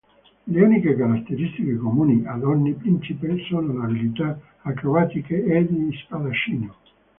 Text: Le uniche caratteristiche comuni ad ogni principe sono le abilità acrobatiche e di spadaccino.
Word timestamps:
Le 0.51 0.61
uniche 0.67 0.95
caratteristiche 0.97 1.75
comuni 1.77 2.23
ad 2.25 2.41
ogni 2.43 2.73
principe 2.73 3.37
sono 3.47 3.71
le 3.77 3.83
abilità 3.85 4.41
acrobatiche 4.63 5.43
e 5.43 5.63
di 5.67 5.91
spadaccino. 5.93 6.75